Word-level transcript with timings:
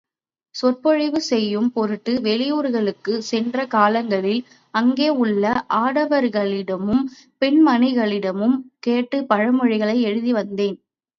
சொற்பொழிவு 0.55 1.21
செய்யும் 1.21 1.67
பொருட்டு 1.71 2.13
வெளியூர்களுக்குச் 2.21 3.25
சென்ற 3.27 3.65
காலங்களில் 3.67 4.41
அங்கே 4.73 5.09
உள்ள 5.17 5.43
ஆடவர்களிடமும் 5.77 7.03
பெண்மணிகளிடமும் 7.41 8.57
கேட்டுப் 8.79 9.29
பழமொழிகளை 9.29 10.01
எழுதி 10.01 10.33
வந்தேன். 10.33 10.77